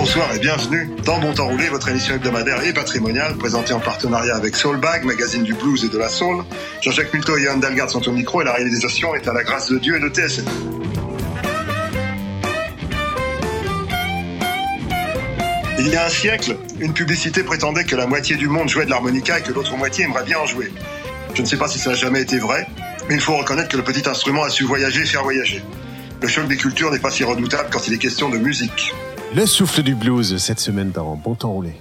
[0.00, 4.34] Bonsoir et bienvenue dans Bon Temps Roulé, votre émission hebdomadaire et patrimoniale présentée en partenariat
[4.34, 6.42] avec Soulbag, magazine du blues et de la soul.
[6.80, 9.68] Jean-Jacques Multo et Yann Dalgard sont au micro et la réalisation est à la grâce
[9.68, 10.46] de Dieu et de TSF.
[15.80, 18.90] Il y a un siècle, une publicité prétendait que la moitié du monde jouait de
[18.90, 20.72] l'harmonica et que l'autre moitié aimerait bien en jouer.
[21.34, 22.66] Je ne sais pas si ça a jamais été vrai,
[23.10, 25.62] mais il faut reconnaître que le petit instrument a su voyager et faire voyager.
[26.22, 28.94] Le choc des cultures n'est pas si redoutable quand il est question de musique.
[29.32, 31.74] Le souffle du blues cette semaine dans Bon Temps Roulé.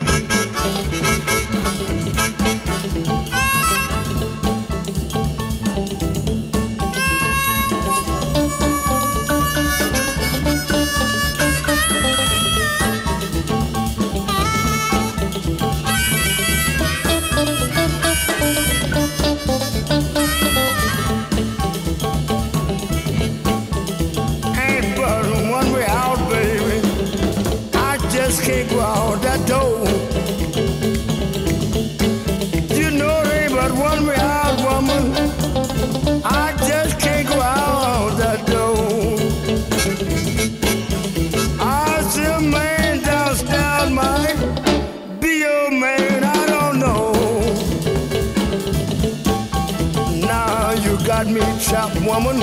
[51.69, 52.41] Chopped, woman,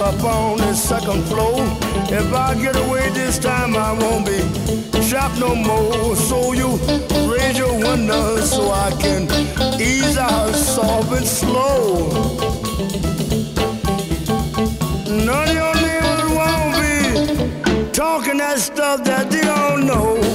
[0.00, 1.60] up on the second floor.
[2.08, 4.40] If I get away this time, I won't be
[5.08, 6.16] chopped no more.
[6.16, 6.78] So you
[7.30, 9.24] raise your window so I can
[9.78, 12.08] ease out soft and slow.
[15.06, 20.31] None of your neighbors won't be talking that stuff that they don't know.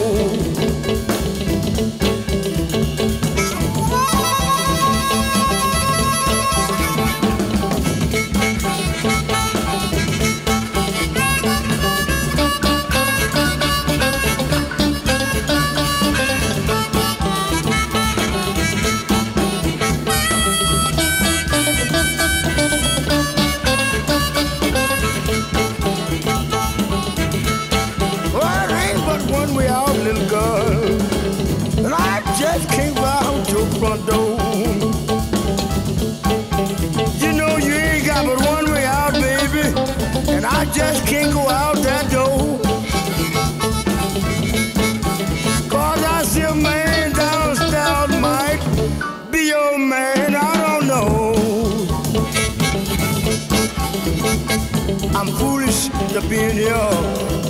[56.28, 56.74] Foolish to be in here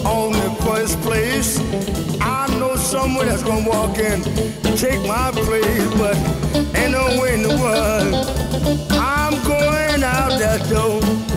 [0.05, 1.59] on the first place.
[2.21, 4.23] I know someone that's gonna walk in,
[4.77, 6.15] take my place, but
[6.75, 8.89] ain't no way in the world.
[8.91, 11.36] I'm going out that door.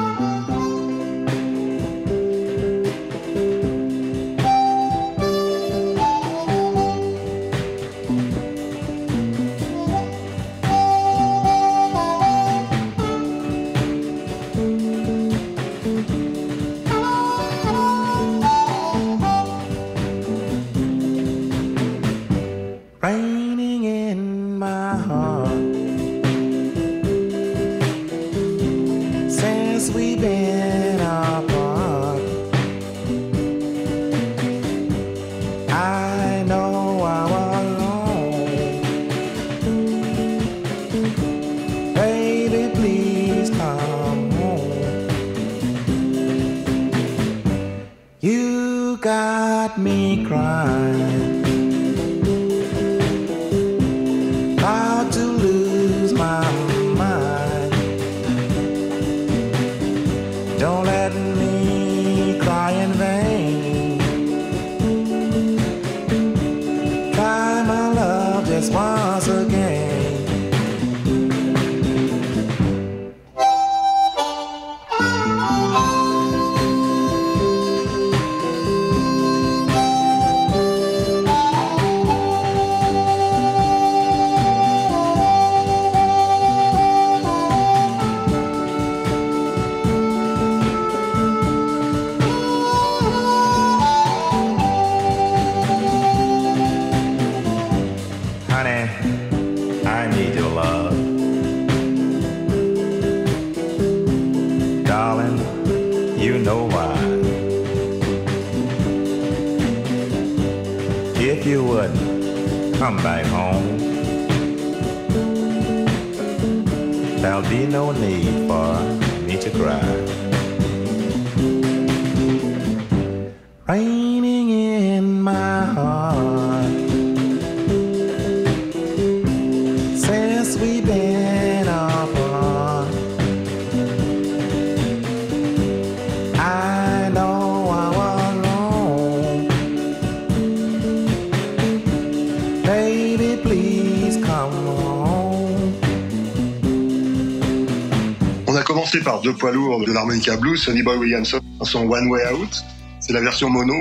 [149.21, 152.63] Par deux poids lourds de l'harmonica blues, Sonny Boy Williamson, dans son One Way Out.
[152.99, 153.73] C'est la version mono.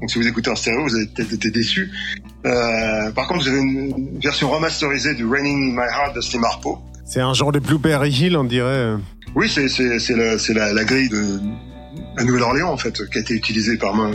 [0.00, 1.90] Donc si vous écoutez en stéréo, vous avez peut-être été déçus.
[2.44, 6.44] Euh, par contre, vous avez une version remasterisée du Raining in My Heart de Slim
[6.44, 6.78] Harpo.
[7.04, 8.94] C'est un genre de Blueberry Hill, on dirait.
[9.34, 9.66] Oui, c'est
[10.14, 11.40] la, la, la grille de
[12.16, 14.10] la Nouvelle-Orléans en fait, qui a été utilisée par main,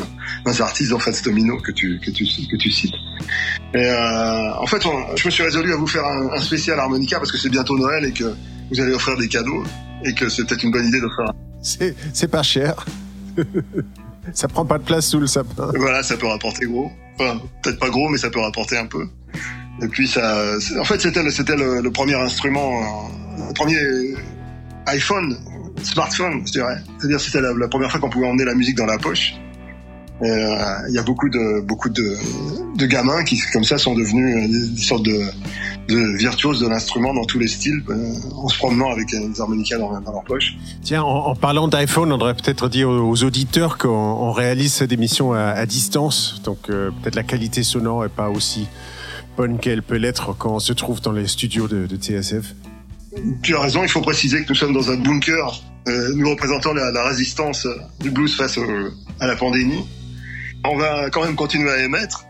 [0.45, 2.93] main artistes en fait Domino que tu que tu que tu cites.
[3.73, 6.79] Et euh, en fait, on- je me suis résolu à vous faire un, un spécial
[6.79, 8.23] harmonica parce que c'est bientôt Noël et que
[8.71, 9.63] vous allez offrir des cadeaux
[10.05, 11.29] et que c'est peut-être une bonne idée d'offrir.
[11.29, 12.85] un- C'est c'est pas cher.
[14.33, 15.71] ça prend pas de place sous le sapin.
[15.75, 16.91] Voilà, ça peut rapporter gros.
[17.19, 19.07] Enfin, peut-être pas gros, mais ça peut rapporter un peu.
[19.81, 20.45] Et puis ça,
[20.79, 23.77] en fait, c'était le, c'était le, le premier instrument, euh, le premier
[24.87, 25.37] iPhone,
[25.83, 26.77] smartphone, je dirais.
[26.99, 29.33] C'est-à-dire, c'était la, la première fois qu'on pouvait emmener la musique dans la poche.
[30.21, 30.55] Euh,
[30.89, 32.15] Il y a beaucoup de beaucoup de,
[32.77, 35.19] de gamins qui, comme ça, sont devenus euh, des, des sortes de,
[35.91, 39.39] de virtuoses de l'instrument dans tous les styles, euh, en se promenant avec euh, des
[39.41, 40.53] harmonicas dans, dans leur poche.
[40.83, 44.73] Tiens, en, en parlant d'iPhone, on devrait peut-être dire aux, aux auditeurs qu'on on réalise
[44.73, 46.41] cette émission à, à distance.
[46.43, 48.67] Donc euh, peut-être la qualité sonore est pas aussi
[49.37, 52.53] bonne qu'elle peut l'être quand on se trouve dans les studios de, de TSF.
[53.43, 55.61] Tu as raison, il faut préciser que nous sommes dans un bunker.
[55.87, 58.63] Euh, nous représentons la, la résistance euh, du blues face au-
[59.19, 59.83] à la pandémie.
[60.63, 62.23] On va quand même continuer à émettre,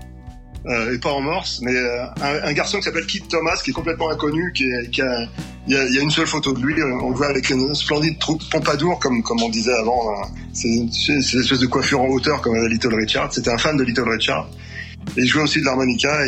[0.67, 3.71] euh, et pas en morse, mais euh, un, un garçon qui s'appelle Keith Thomas, qui
[3.71, 5.25] est complètement inconnu, qui, est- qui a,
[5.67, 7.27] il y, a, il y a une seule photo de lui, euh, on le voit
[7.29, 10.11] avec une splendide troupe pompadour, comme, comme on disait avant.
[10.11, 10.27] hein.
[10.53, 13.33] C'est une, c'est une espèce de coiffure en hauteur comme Little Richard.
[13.33, 14.49] C'était un fan de Little Richard.
[15.17, 16.19] Et il jouait aussi de l'harmonica.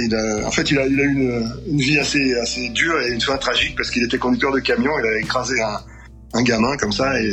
[0.46, 3.22] en fait, il a, il a eu une, une vie assez, assez dure et une
[3.22, 4.92] fin tragique parce qu'il était conducteur de camion.
[5.00, 5.80] Il a écrasé un,
[6.40, 7.22] un gamin comme ça.
[7.22, 7.32] Et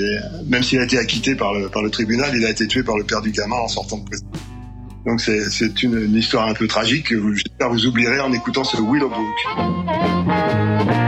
[0.49, 2.99] même s'il a été acquitté par le, par le tribunal, il a été tué par
[2.99, 4.26] le père du gamin en sortant de prison.
[5.06, 11.00] Donc c'est une, histoire un peu tragique que j'espère vous oublierez en écoutant ce Willowbrook.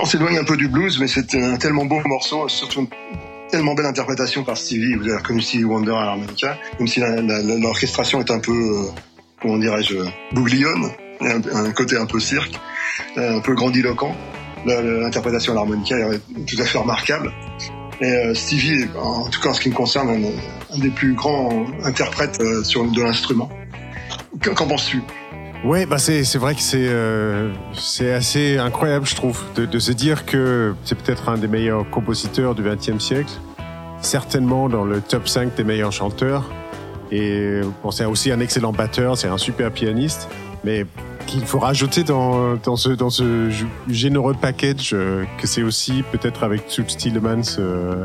[0.00, 2.88] On s'éloigne un peu du blues, mais c'est un tellement beau morceau, surtout une
[3.50, 4.94] tellement belle interprétation par Stevie.
[4.94, 8.90] Vous avez reconnu Stevie Wonder à l'harmonica, même si l'orchestration est un peu, euh,
[9.40, 9.96] comment dirais-je,
[10.32, 12.58] bouglione, un, côté un peu cirque,
[13.16, 14.14] euh, un peu grandiloquent.
[14.66, 17.32] L'interprétation à l'harmonica est tout à fait remarquable.
[18.00, 20.26] Et euh, Stevie en tout cas en ce qui me concerne,
[20.72, 23.50] un, des plus grands interprètes sur de l'instrument.
[24.42, 25.02] Qu'en penses-tu?
[25.64, 29.92] Ouais, bah c'est vrai que c'est euh, c'est assez incroyable, je trouve, de, de se
[29.92, 33.32] dire que c'est peut-être un des meilleurs compositeurs du XXe siècle,
[34.02, 36.50] certainement dans le top 5 des meilleurs chanteurs.
[37.10, 40.28] Et bon, c'est aussi un excellent batteur, c'est un super pianiste,
[40.64, 40.84] mais
[41.26, 43.48] qu'il faut rajouter dans, dans ce, dans ce
[43.88, 48.04] généreux package euh, que c'est aussi peut-être avec Toots Tillemans euh,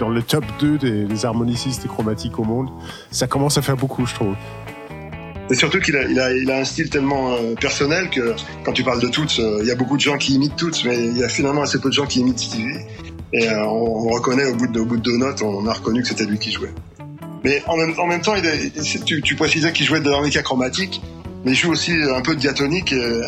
[0.00, 2.68] dans le top 2 des, des harmonicistes chromatiques au monde.
[3.12, 4.34] Ça commence à faire beaucoup, je trouve.
[5.50, 8.72] Et surtout qu'il a, il a, il a un style tellement euh, personnel que quand
[8.72, 10.96] tu parles de Toots, euh, il y a beaucoup de gens qui imitent Toots, mais
[10.98, 12.76] il y a finalement assez peu de gens qui imitent Stevie.
[13.32, 15.72] Et euh, on, on reconnaît au bout, de, au bout de deux notes, on a
[15.72, 16.72] reconnu que c'était lui qui jouait.
[17.44, 18.44] Mais en même, en même temps, il
[18.82, 21.00] c'est- tu, tu précisais qu'il jouait de l'harmonica chromatique,
[21.44, 23.22] mais il joue aussi un peu de diatonique euh,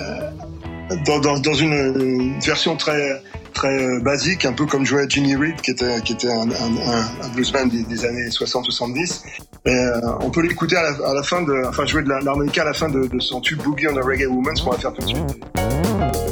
[1.06, 5.36] dans, dans, dans une, une version très très euh, basique, un peu comme jouait Jimmy
[5.36, 9.22] Reed, qui était, un, un, un, bluesman des, années 60-70.
[9.66, 10.82] Et euh, on peut l'écouter à
[11.14, 13.94] la, fin de, enfin jouer de l'harmonica à la fin de, son tube Boogie on
[13.94, 16.29] the Reggae Woman, ce qu'on va faire tout de suite.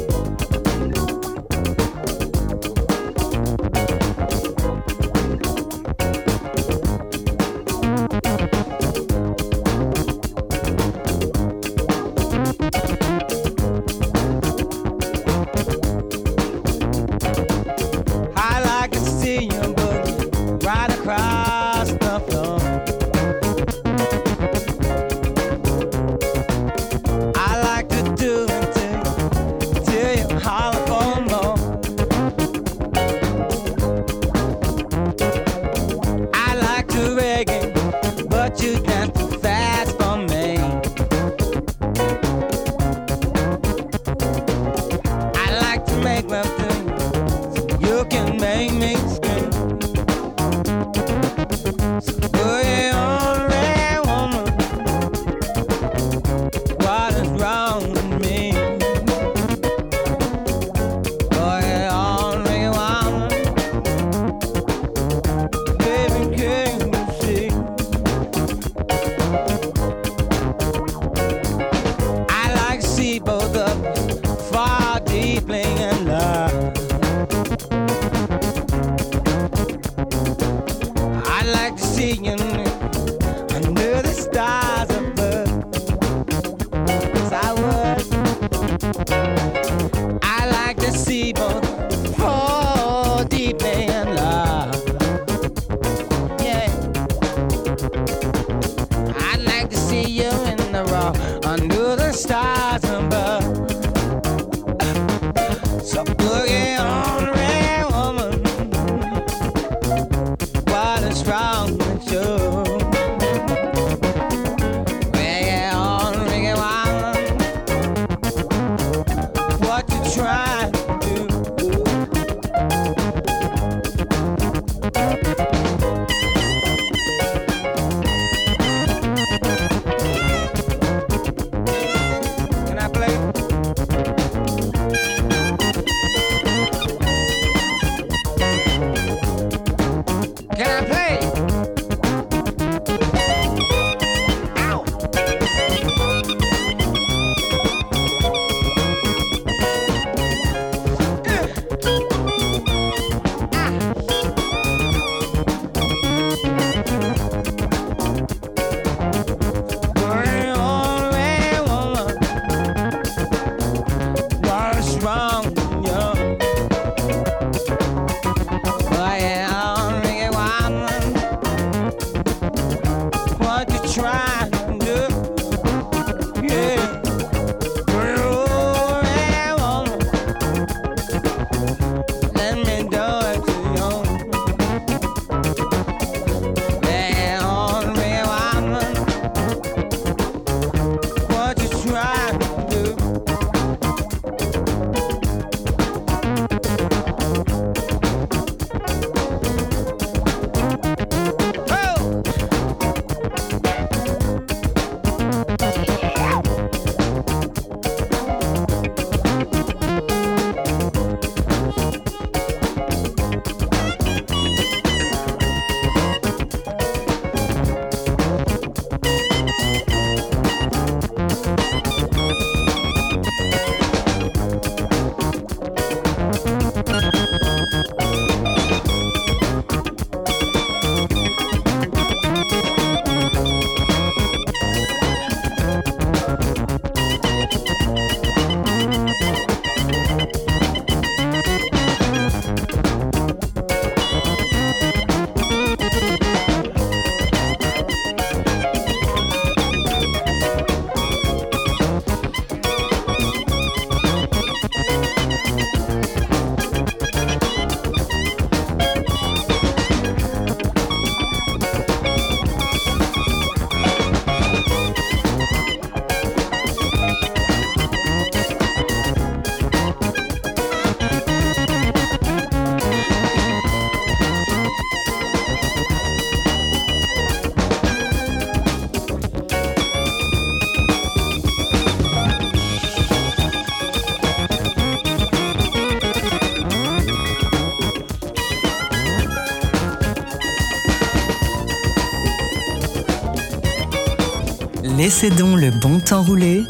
[294.99, 296.65] Laissez donc le bon temps rouler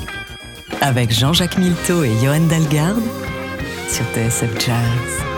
[0.81, 3.01] avec Jean-Jacques Milteau et Johan Dalgarde
[3.87, 5.28] sur TSF Jazz.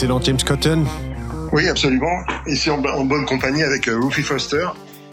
[0.00, 0.84] Excellent James Cotton.
[1.52, 2.22] Oui, absolument.
[2.46, 4.66] Ici en, en bonne compagnie avec Ruthie Foster,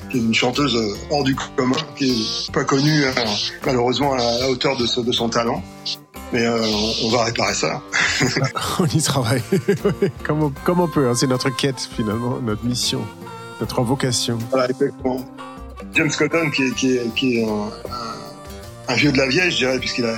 [0.09, 2.09] qui est une chanteuse euh, hors du commun, qui
[2.47, 3.11] est pas connue euh,
[3.65, 5.61] malheureusement à la hauteur de, ce- de son talent.
[6.31, 6.61] Mais euh,
[7.03, 7.81] on- va réparer ça.
[8.79, 9.43] on y travaille.
[10.23, 13.01] comme, on, comme on peut, hein, c'est notre quête finalement, notre mission,
[13.59, 14.37] notre vocation.
[14.51, 15.19] Voilà, exactement.
[15.95, 17.45] James Cotton, qui est, qui est, qui est
[18.87, 20.15] un, vieux de la vieille, je dirais, puisqu'il a,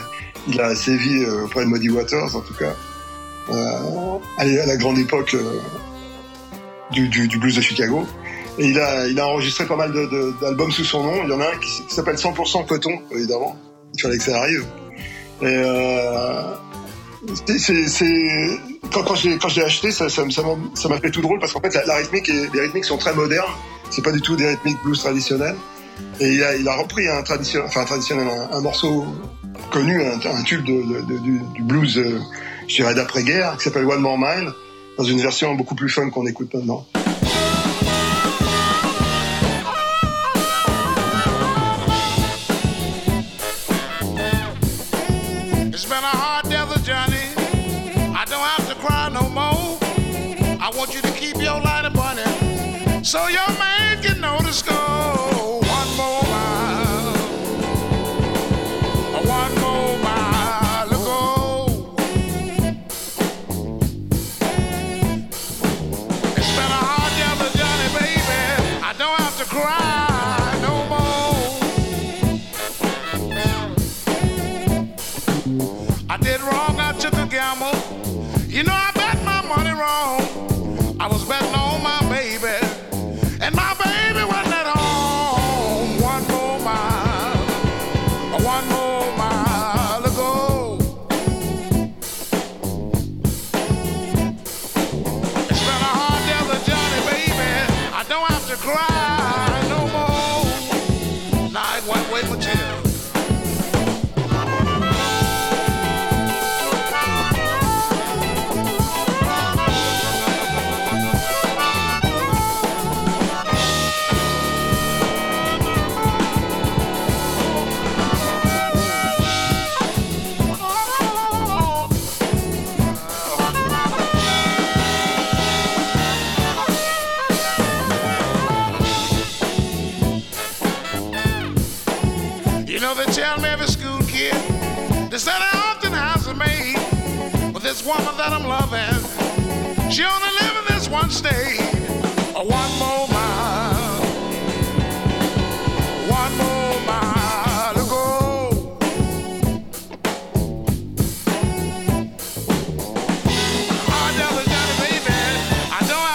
[0.47, 2.75] il a sévi euh, auprès de Muddy Waters, en tout cas,
[4.37, 5.59] à la grande époque euh,
[6.91, 8.05] du, blues de Chicago.
[8.57, 9.93] Et il a, enregistré pas mal
[10.41, 11.23] d'albums sous son nom.
[11.23, 13.55] Il y en a un qui, s'appelle 100% Coton, évidemment.
[13.93, 14.65] Il fallait que ça arrive.
[15.41, 16.55] Et euh,
[18.91, 20.05] quand, quand quand j'ai acheté, ça
[20.89, 23.51] m'a fait tout drôle parce qu'en fait les rythmiques sont très modernes.
[23.89, 25.55] C'est pas du tout des rythmiques blues traditionnelles.
[26.19, 28.27] Et il a, repris un traditionnel,
[28.61, 29.05] morceau
[29.71, 32.19] connu, un, tube du blues, euh,
[32.69, 34.51] je dirais d'après-guerre, qui s'appelle One More Mile,
[34.97, 36.85] dans une version beaucoup plus fun qu'on écoute maintenant.
[53.29, 53.48] Been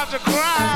[0.05, 0.74] about to cry.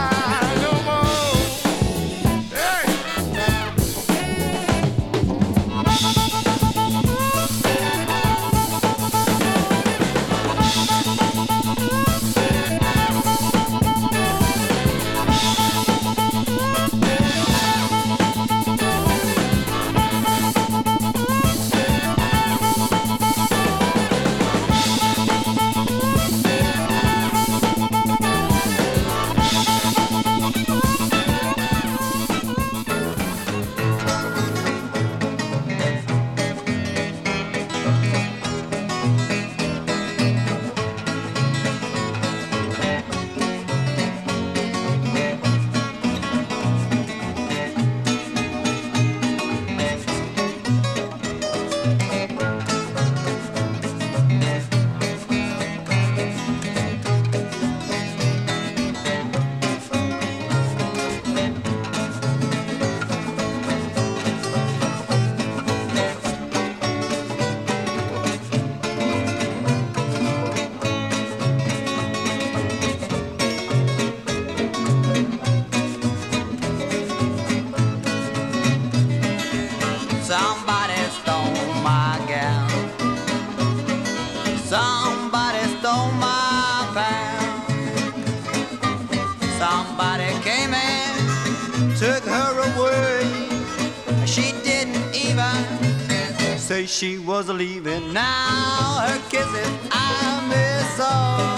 [96.69, 98.13] say she was leaving.
[98.13, 101.57] Now her kisses I miss all.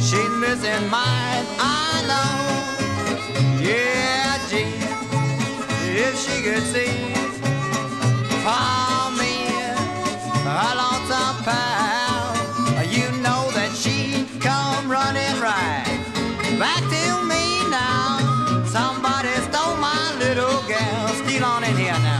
[0.00, 2.34] She's missing mine, I know.
[3.62, 4.66] Yeah, gee,
[6.02, 6.94] if she could see,
[8.42, 9.34] for me
[10.42, 12.34] a lonesome pal.
[12.96, 15.86] You know that she'd come running right
[16.58, 18.18] back to me now.
[18.66, 22.13] Somebody stole my little girl, steal on in here now.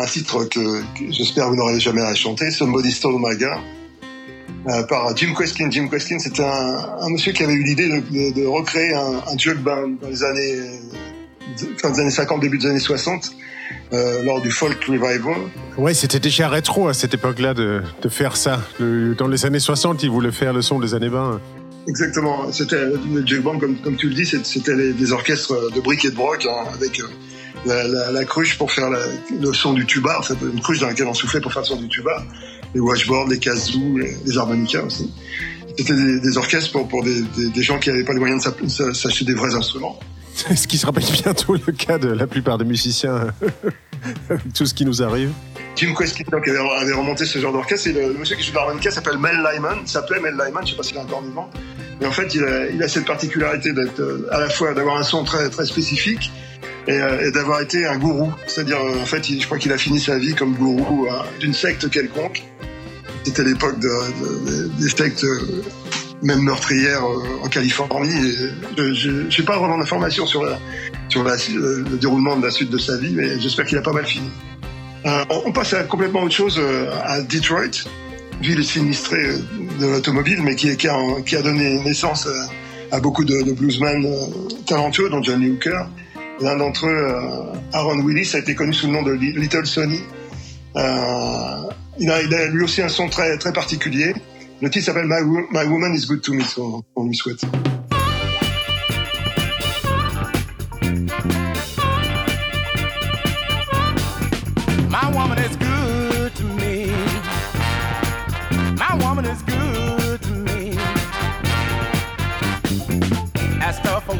[0.00, 3.58] Un titre que, que j'espère vous n'aurez jamais à chanter, Somebody Stole My Girl,
[4.68, 5.70] euh, par Jim Queskin.
[5.70, 9.22] Jim Queskin, c'était un, un monsieur qui avait eu l'idée de, de- de recréer un,
[9.32, 10.58] un jug band dans les années,
[11.80, 13.32] fin des années 50, début des années 60,
[13.92, 15.36] euh, lors du folk revival.
[15.78, 18.60] Ouais, c'était déjà rétro à cette époque-là de, de faire ça.
[18.80, 21.40] Le- dans les années 60, ils voulaient faire le son des années 20.
[21.88, 22.50] Exactement.
[22.50, 26.10] C'était le jug band, comme, comme tu le dis, c'était des orchestres de briques et
[26.10, 27.04] de broc hein, avec euh,
[27.64, 29.06] la, la- la cruche pour faire la-
[29.40, 31.66] le son du tuba, en fait, une cruche dans laquelle on soufflait pour faire le
[31.68, 32.22] son du tuba,
[32.74, 35.12] les washboards, les kazoo, les, les harmonicas aussi.
[35.78, 38.44] C'était des, des orchestres pour, pour des, des- des gens qui n'avaient pas les moyens
[38.62, 39.98] de s'acheter des vrais instruments.
[40.54, 43.32] Ce qui sera bientôt le cas de la plupart des musiciens,
[44.28, 45.30] avec tout ce qui nous arrive.
[45.76, 48.54] Jim Queskin donc, avait, avait remonté ce genre d'orchestre et le, le monsieur qui joue
[48.54, 51.50] l'harmonica s'appelle Mel Lyman, s'appelait Mel Lyman, je sais pas s'il est encore vivant.
[52.00, 55.24] Mais en fait, il a, cette particularité d'être euh, à la fois d'avoir un son
[55.24, 56.30] très très spécifique
[56.86, 58.32] et, euh, d'avoir été un gourou.
[58.46, 61.08] C'est-à-dire, euh, en fait, je crois qu'il a fini sa vie comme gourou
[61.40, 62.42] d'une secte quelconque.
[63.24, 65.26] C'était l'époque de, de- des sectes,
[66.22, 67.02] même meurtrières
[67.42, 68.30] en Californie.
[68.78, 70.46] Et je n'ai pas vraiment d'informations sur,
[71.08, 74.06] sur le déroulement de la suite de sa vie, mais j'espère qu'il a pas mal
[74.06, 74.30] fini.
[75.30, 76.60] On, passe à complètement autre chose,
[77.04, 77.84] à Detroit,
[78.40, 79.30] ville sinistrée
[79.78, 82.28] de l'automobile, mais qui, a, donné naissance
[82.90, 85.80] à, beaucoup de, bluesmen euh, talentueux, dont Johnny Hooker.
[86.40, 89.66] L'un d'entre eux, euh, Aaron Willis, a été connu sous le nom de Li- Little
[89.66, 90.00] Sonny.
[90.76, 94.14] Euh, il, a, lui aussi un son très, très particulier.
[94.60, 97.42] Le titre s'appelle My, My Woman is Good to Me, on, on lui souhaite.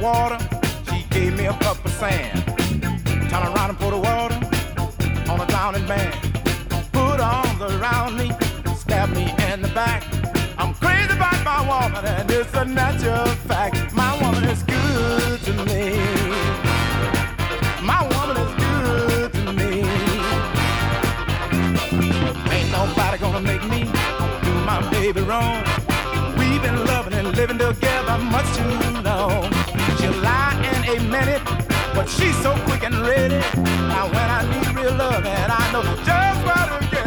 [0.07, 0.39] Water,
[0.89, 2.39] she gave me a cup of sand.
[3.31, 4.39] Turn around and pour the water
[5.31, 6.13] on a drowning man.
[6.93, 8.29] Put arms around me,
[8.83, 10.01] stab me in the back.
[10.59, 13.75] I'm crazy about my woman, and it's a natural fact.
[14.03, 15.83] My woman is good to me.
[17.93, 19.73] My woman is good to me.
[22.55, 23.81] Ain't nobody gonna make me
[24.47, 25.65] do my baby wrong.
[26.39, 28.86] We've been loving and living together much too
[30.89, 31.43] a minute,
[31.95, 33.41] but she's so quick and ready.
[33.91, 37.06] Now when I need real love, and I know just where to get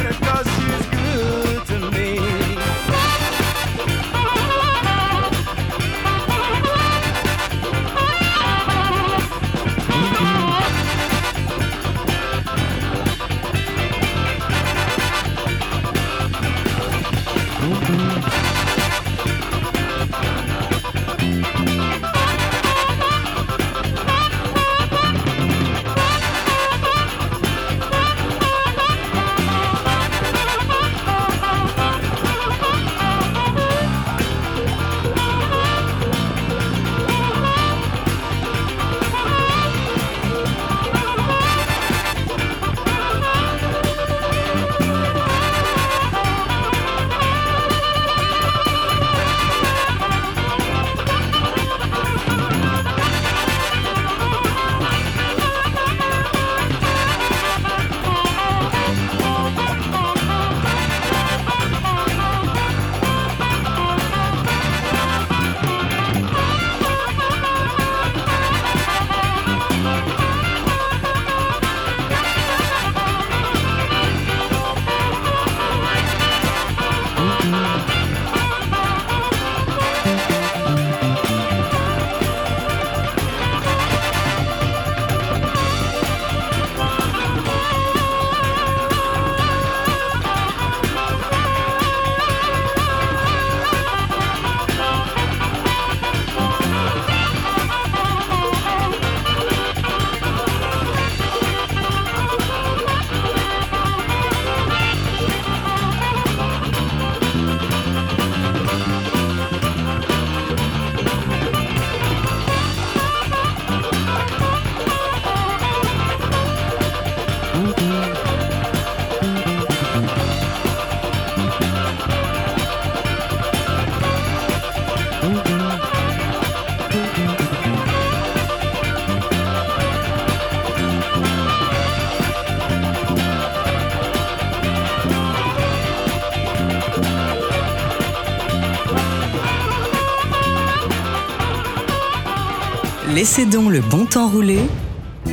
[143.20, 144.62] Laissez donc le bon temps rouler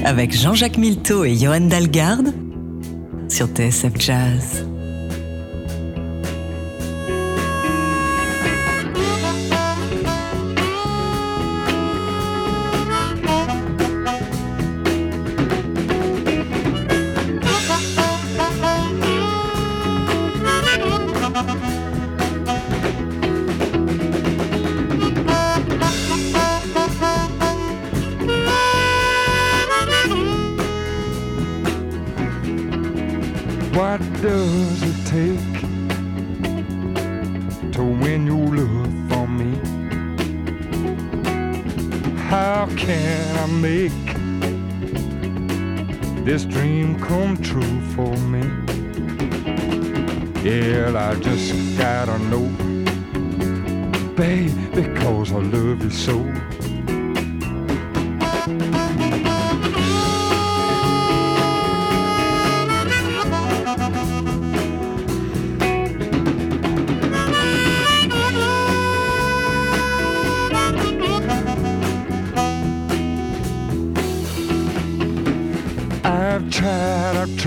[0.04, 2.34] avec Jean-Jacques Milteau et Johan Dalgarde
[3.28, 4.65] sur TSF Jazz.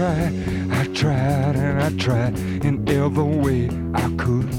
[0.01, 4.49] I tried and I tried in every way I could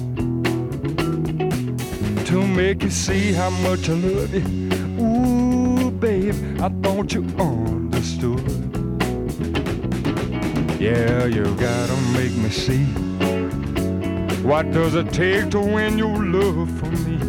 [2.26, 4.42] to make you see how much I love you.
[5.02, 8.40] Ooh, babe, I thought you understood.
[10.78, 12.84] Yeah, you gotta make me see.
[14.42, 17.19] What does it take to win your love for me?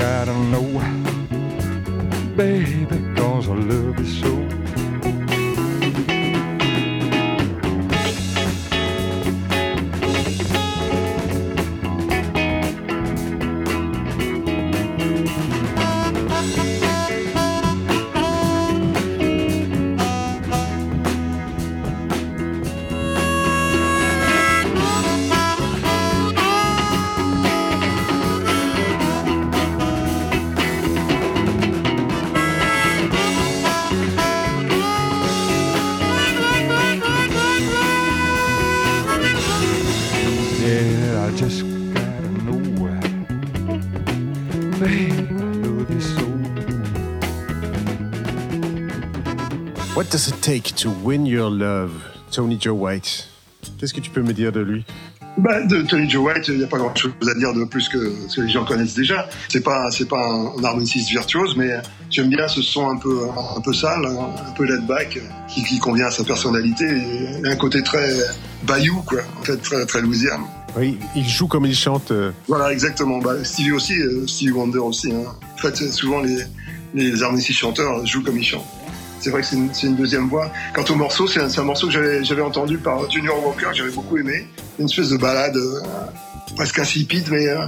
[0.00, 0.66] Gotta know,
[2.34, 4.79] baby, cause I love you so.
[50.50, 51.92] Take to win your love,
[52.32, 53.28] Tony Joe White
[53.78, 54.84] Qu'est-ce que tu peux me dire de lui?
[55.38, 58.12] Bah, de Tony Joe White, il n'y a pas grand-chose à dire de plus que
[58.26, 59.28] ce que les gens connaissent déjà.
[59.48, 61.70] C'est pas, c'est pas un harmoniciste virtuose, mais
[62.10, 65.78] j'aime bien ce son un peu, un peu sale, un peu laid back, qui, qui
[65.78, 66.86] convient à sa personnalité.
[67.44, 68.10] A un côté très
[68.64, 69.20] bayou, quoi.
[69.38, 70.40] En fait, très, très Louisiane.
[70.76, 72.10] Oui, il joue comme il chante.
[72.10, 73.18] euh, Voilà, exactement.
[73.18, 75.12] Bah, Stevie aussi, euh, Stevie Wonder aussi.
[75.12, 75.32] hein.
[75.54, 76.38] En fait, souvent les,
[76.92, 78.66] les harmonistes chanteurs jouent comme ils chantent.
[79.20, 80.50] C'est vrai que c'est une, deuxième voix.
[80.72, 84.48] Quant au morceau, c'est un, morceau que j'avais, entendu par Junior Walker, j'avais beaucoup aimé.
[84.78, 85.82] Une espèce de balade euh,
[86.56, 87.66] presque insipide, mais euh,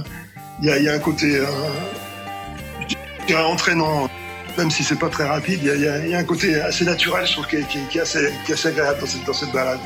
[0.63, 1.45] il y, a, un côté, euh,
[3.45, 4.09] entraînant.
[4.57, 7.45] Même si c'est pas très rapide, il y a, un côté assez naturel, je trouve,
[7.45, 9.79] qui est, assez, qui agréable dans cette, dans cette balade.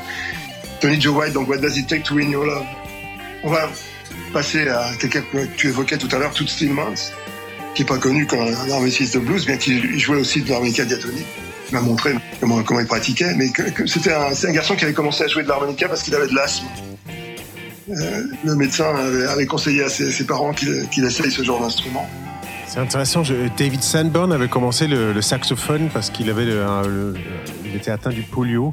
[0.80, 2.64] Tony Joe White, donc What Does It Take to Win Your Love?
[3.42, 3.68] On va
[4.32, 7.12] passer à quelqu'un que tu évoquais tout à l'heure, Toots Stillmans,
[7.74, 10.84] qui est pas connu comme un harmoniciste de blues, bien qu'il jouait aussi de l'harmonica
[10.84, 11.26] diatonique.
[11.70, 13.48] Il m'a montré comment, comment il pratiquait, mais
[13.86, 16.34] c'était un, un garçon qui avait commencé à jouer de l'harmonica parce qu'il avait de
[16.34, 16.66] l'asthme.
[17.90, 18.94] Euh, le médecin
[19.28, 22.06] avait, conseillé à ses, parents qu'il qu'il essaye ce genre d'instrument.
[22.66, 23.22] C'est intéressant.
[23.56, 26.46] David Sanborn avait commencé le, saxophone parce qu'il avait
[27.64, 28.72] il était atteint du polio.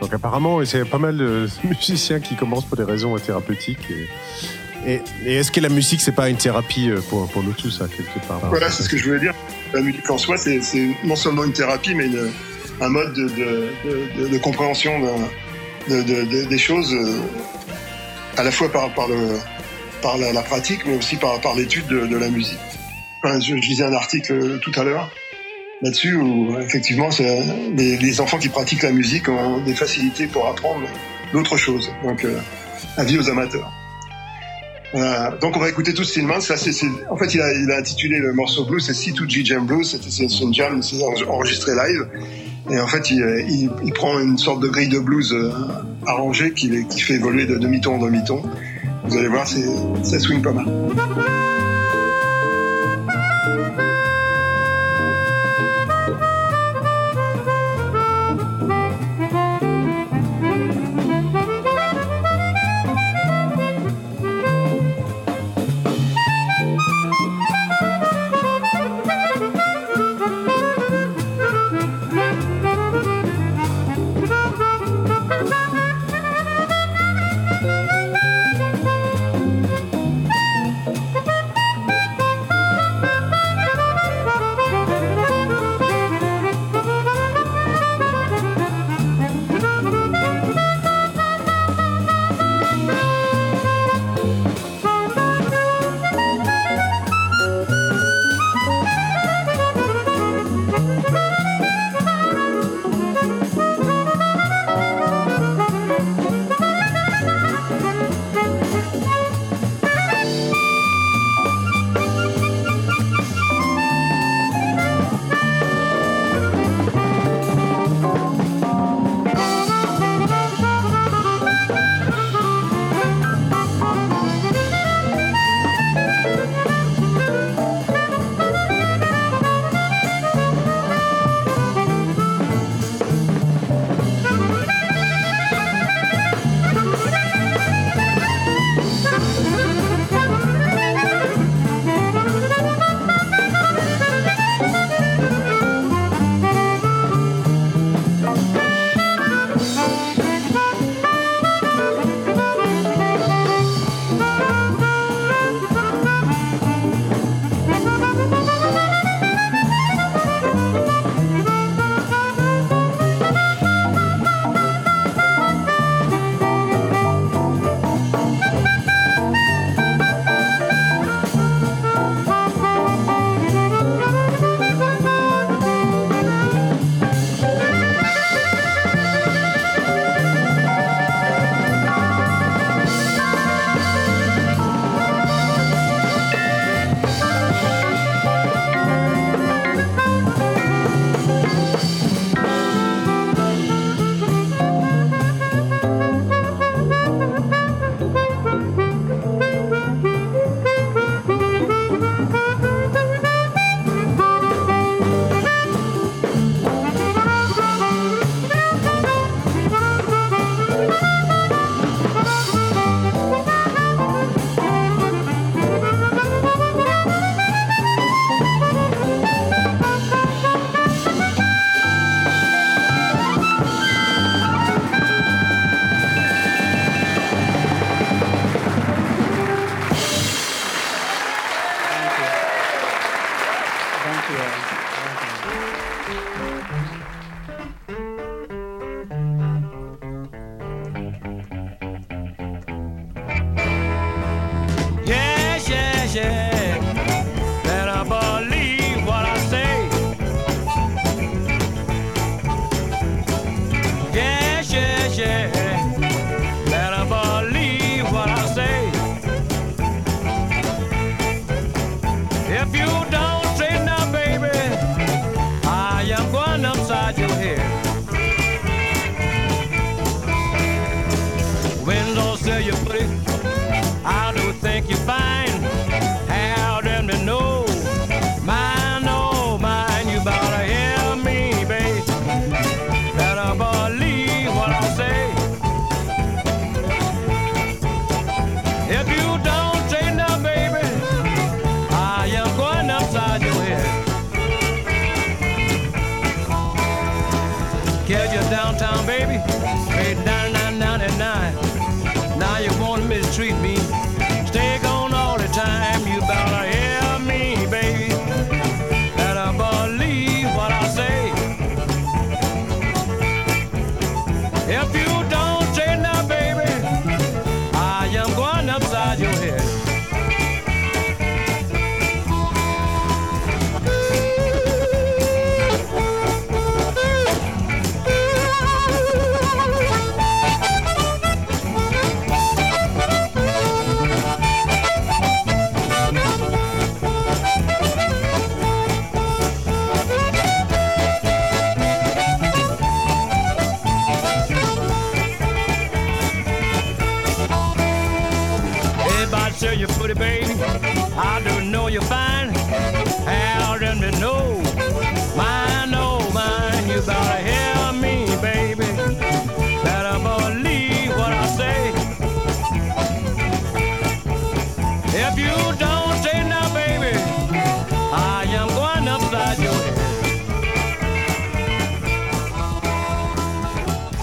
[0.00, 3.88] Donc apparemment, c'est pas mal de musiciens qui commencent pour des raisons thérapeutiques.
[4.86, 8.26] Et- est-ce que la musique, c'est pas une thérapie euh, pour, nous tous, à quelque
[8.26, 8.40] part?
[8.48, 9.34] Voilà, c'est ce que je voulais dire.
[9.72, 10.60] La musique en soi, c'est
[11.04, 12.08] non seulement une thérapie, mais
[12.80, 15.00] un mode de, compréhension
[15.88, 17.20] des choses, euh,
[18.36, 18.88] à la fois par,
[20.18, 22.58] la, pratique, mais aussi par, l'étude de, la musique.
[23.24, 25.14] Je, je lisais un article euh, tout à l'heure
[25.80, 27.08] là-dessus où effectivement
[27.76, 30.88] les, les enfants qui pratiquent la musique ont des facilités pour apprendre
[31.32, 31.92] d'autres choses.
[32.04, 32.26] Donc,
[32.96, 33.72] avis aux amateurs.
[35.40, 36.40] Donc on va écouter tout Stillman.
[36.40, 39.66] Ça, c'est, en fait, il a, il a intitulé le morceau blues, c'est C2G Jam
[39.66, 39.98] Blues.
[40.08, 42.06] C'est, une jam, c'est enregistré live.
[42.70, 43.18] Et en fait, il,
[43.48, 45.50] il, il prend une sorte de grille de blues euh,
[46.06, 48.42] arrangée qui, qui fait évoluer de demi-ton en demi-ton.
[49.04, 49.66] Vous allez voir, c'est,
[50.04, 50.66] ça swing pas mal.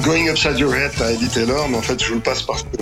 [0.10, 2.64] Going Upside Your Head par Eddie Taylor, mais en fait, je vous le passe parce
[2.64, 2.78] que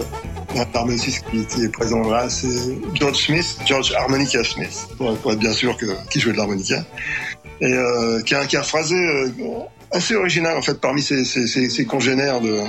[0.73, 5.75] l'harmoniciste qui était présent là, c'est George Smith, George Harmonica Smith, pour, être bien sûr
[5.75, 6.85] que, qui jouait de l'harmonica,
[7.59, 9.27] et euh, qui, a, un phrasé euh,
[9.91, 12.61] assez original en fait parmi ses, congénères de,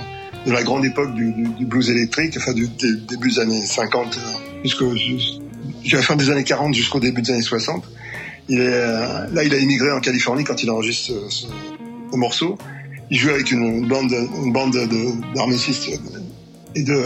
[0.46, 4.06] la grande époque du, du, du blues électrique, enfin du, des début des années 50
[4.16, 7.84] euh, jusqu'au jusqu'à la fin des années 40 jusqu'au début des années 60.
[8.48, 11.46] Il est, euh, là, il a immigré en Californie quand il enregistre ce,
[12.10, 12.58] ce morceau.
[13.10, 14.12] Il joue avec une, bande,
[14.44, 15.90] une bande de- d'harmonistes
[16.74, 17.02] et de,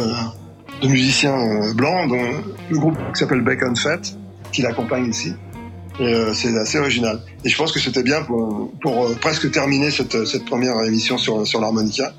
[0.82, 2.26] de musiciens euh, blancs, dont
[2.70, 4.00] le groupe qui s'appelle Bacon Fat,
[4.50, 5.32] qui l'accompagne ici.
[6.00, 7.20] Euh, c'est assez original.
[7.44, 11.18] Et je pense que c'était bien pour, pour euh, presque terminer cette, cette première émission
[11.18, 12.12] sur, sur l'harmonica.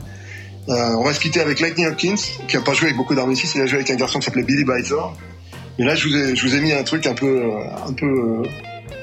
[0.67, 2.15] On va se quitter avec Lightning Hopkins,
[2.47, 4.43] qui a pas joué avec beaucoup d'harmonistes, il a joué avec un garçon qui s'appelait
[4.43, 5.17] Billy Bythor.
[5.77, 7.41] Et là, je vous ai, je vous ai mis un truc un peu,
[7.86, 8.43] un peu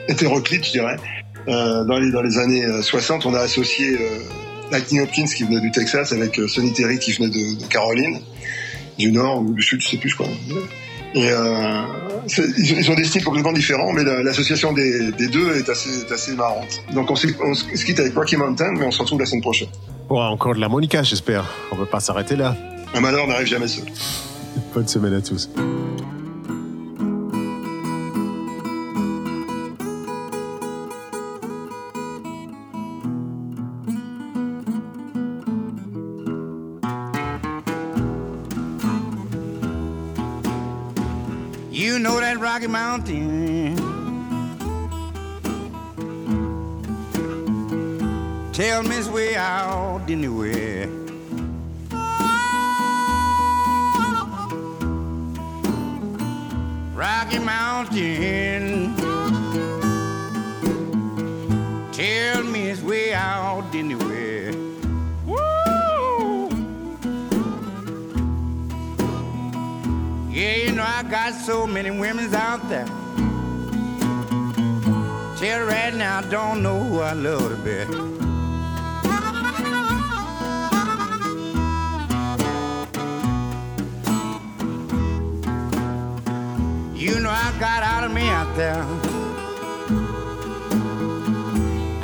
[0.08, 0.96] hétéroclite, je dirais.
[1.46, 3.98] Dans, les, dans les années euh, 60, on a associé
[4.70, 8.20] Lightning Hopkins qui venait du Texas avec euh, Sonny Terry qui venait de, de Caroline,
[8.98, 10.26] du Nord ou du Sud, je sais plus quoi.
[11.14, 11.82] Et euh,
[12.58, 16.12] ils, ont des styles complètement différents, mais la- l'association des, des deux est assez, est
[16.12, 16.82] assez marrante.
[16.94, 19.40] Donc on, se- on se quitte avec Rocky Mountain, mais on se retrouve la semaine
[19.42, 19.68] prochaine.
[20.08, 21.44] Bon, encore de l'harmonica, j'espère.
[21.72, 22.56] On ne peut pas s'arrêter là.
[22.94, 23.84] Un malheur n'arrive jamais seul.
[24.74, 25.48] Bonne semaine à tous.
[41.80, 43.74] You know that Rocky Mountain.
[48.52, 50.88] Tell me it's way out anywhere.
[56.94, 58.94] Rocky Mountain.
[61.92, 63.89] Tell me it's way out anywhere.
[71.10, 72.86] Got so many women's out there.
[75.36, 77.78] Tell right now I don't know who I love to be.
[86.96, 88.84] You know I got out of me out there.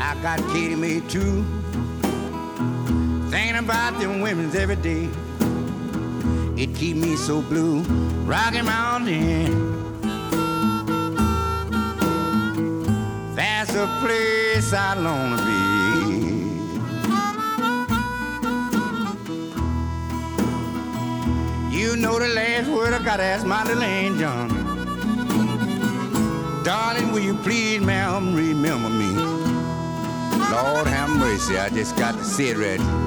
[0.00, 1.44] I got Katie me too.
[3.30, 5.08] Thinking about them women's every day.
[6.76, 7.80] It keep me so blue.
[8.26, 9.74] Rocky Mountain.
[13.34, 15.54] That's a place I long to be.
[21.74, 24.48] You know the last word I gotta ask my little John.
[26.62, 29.14] Darling, will you please, ma'am, remember me?
[30.50, 33.05] Lord have mercy, I just got to sit right.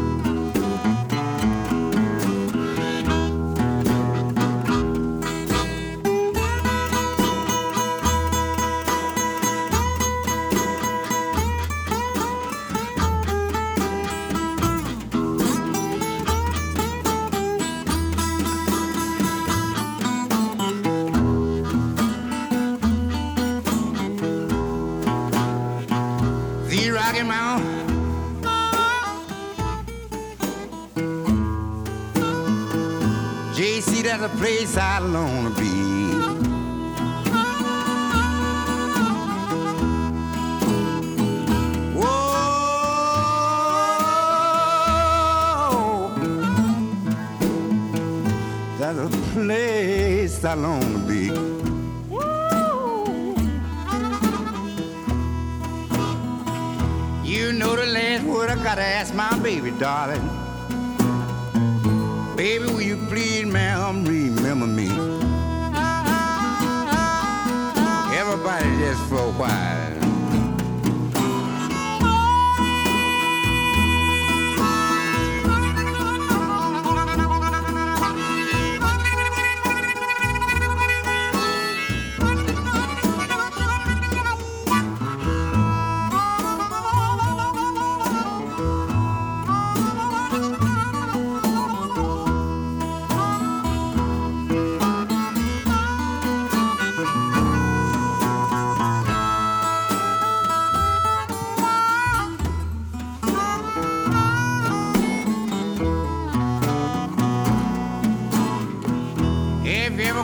[34.39, 35.69] Place I long to be.
[45.19, 46.11] Whoa,
[48.79, 51.23] that's a place I long to be.
[57.29, 60.27] You know the last word I gotta ask my baby, darling.
[62.35, 63.68] Baby, will you please, ma'am,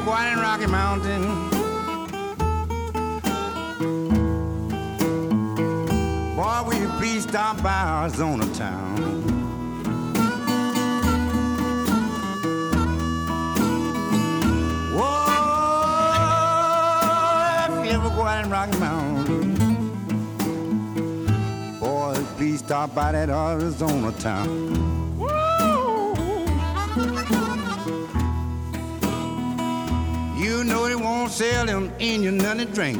[0.07, 1.23] Out in Rocky Mountain,
[6.35, 8.97] boy, will you please stop by Arizona town?
[14.93, 15.25] Whoa,
[17.67, 19.55] if you ever go out in Rocky Mountain,
[21.79, 24.94] boy, please stop by that Arizona town.
[30.55, 32.97] You know they won't sell them Indian nothing to drink.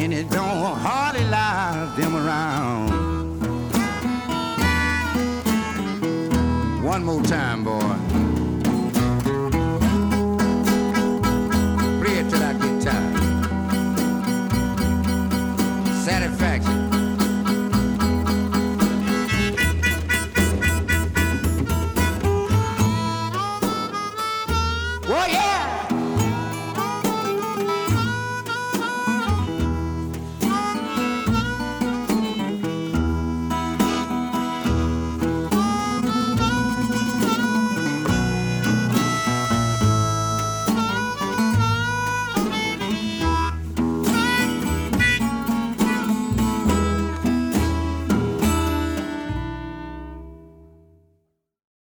[0.00, 2.90] And it don't hardly lie them around.
[6.82, 7.78] One more time, boy.
[12.02, 13.16] Play it till I get tired.
[16.04, 16.85] Satisfaction.